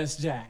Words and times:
Let's 0.00 0.16
jack. 0.16 0.49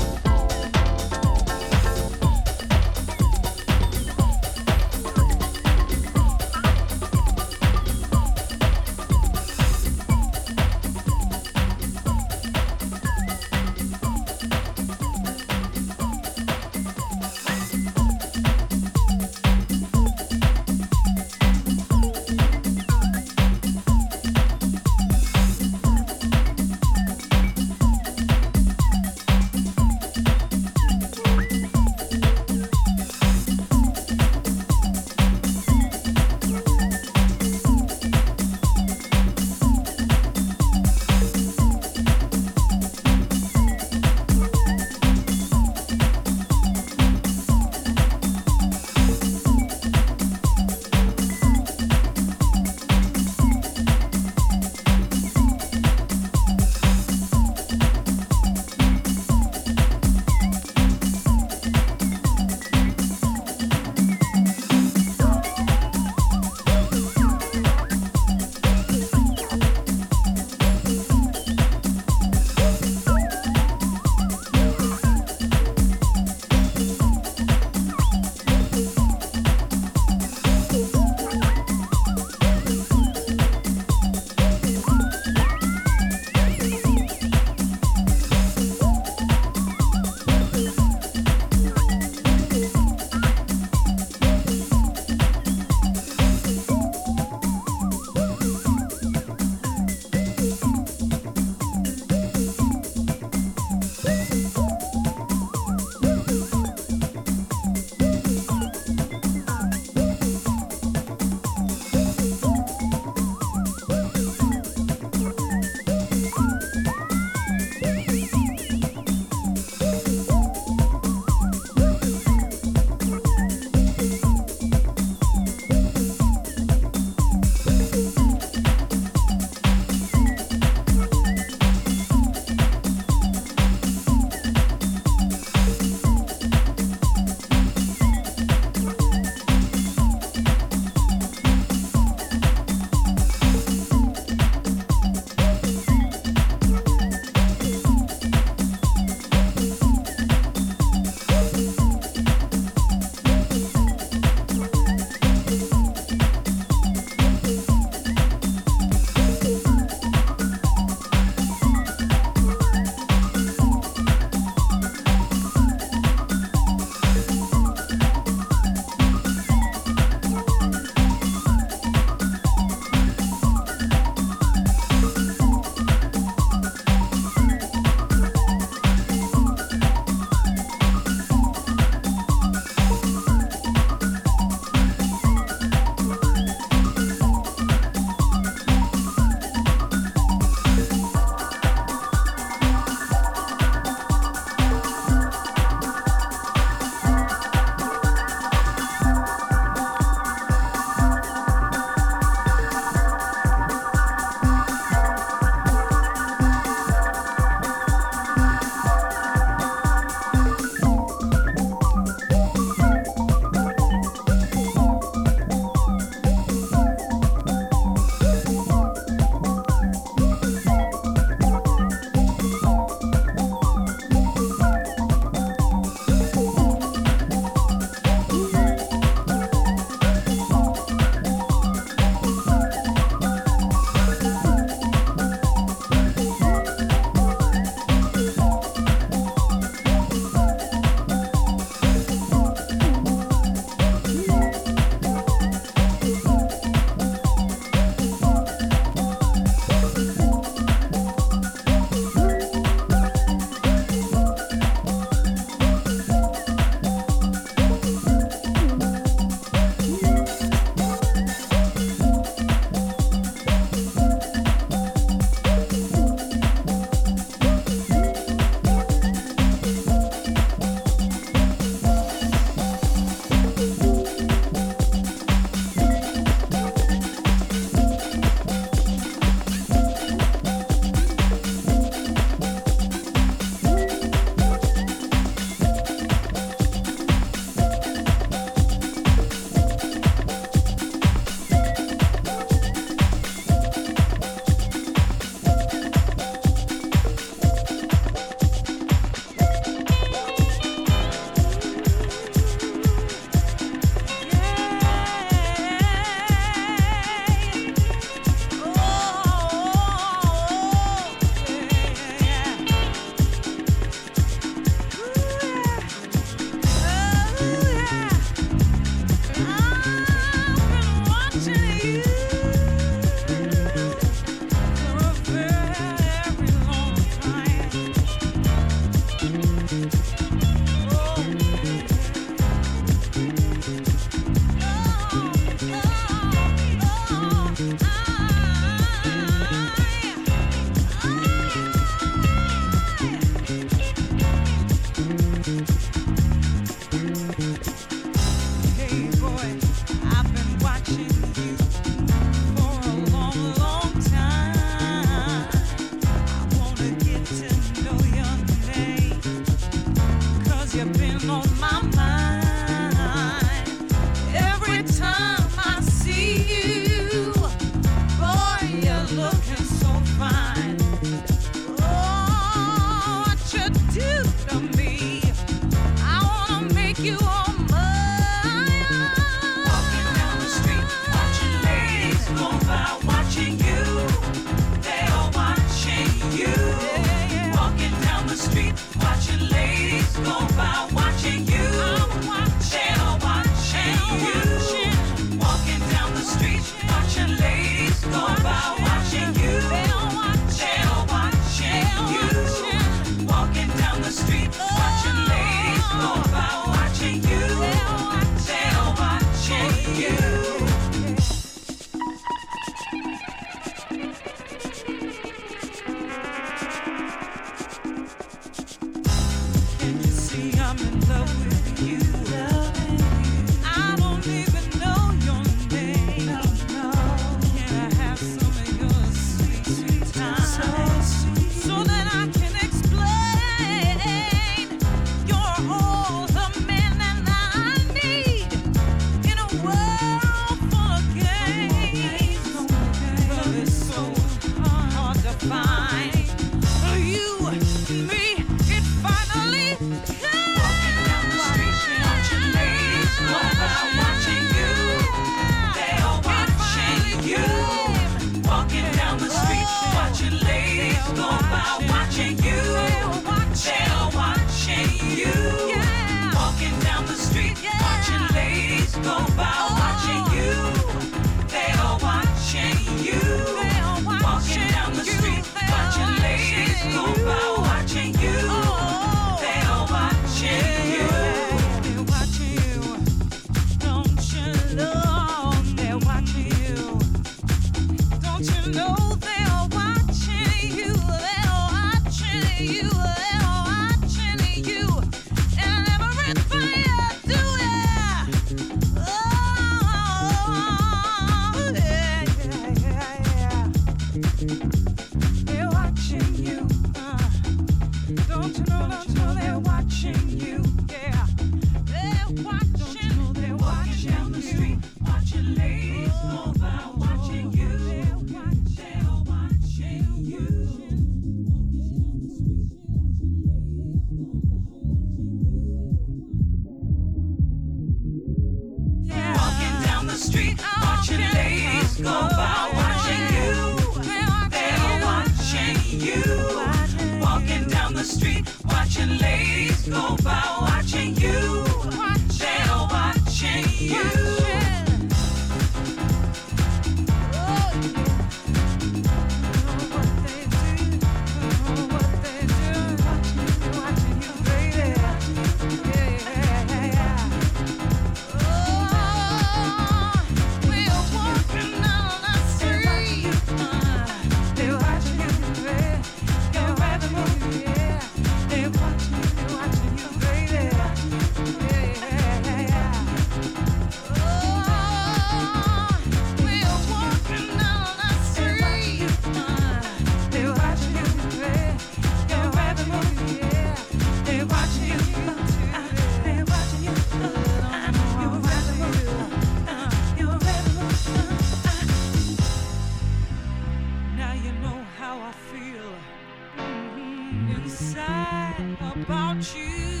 sad 597.68 598.76
about 598.80 599.54
you. 599.54 600.00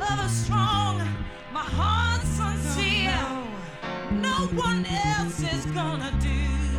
Love 0.00 0.24
is 0.26 0.32
strong, 0.44 0.98
my 1.52 1.60
heart's 1.60 2.28
sincere. 2.28 3.14
No 4.10 4.46
one 4.54 4.84
else 4.86 5.40
is 5.40 5.66
gonna 5.66 6.10
do. 6.20 6.28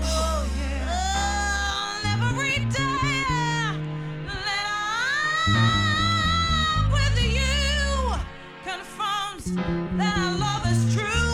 Oh, 0.03 0.48
yeah. 0.59 0.90
Oh, 0.92 2.30
every 2.30 2.59
day 2.66 3.24
that 4.27 4.66
I'm 5.48 6.92
with 6.92 7.17
you 7.40 8.16
confirms 8.64 9.45
that 9.98 10.17
our 10.17 10.34
love 10.38 10.66
is 10.72 10.95
true. 10.95 11.25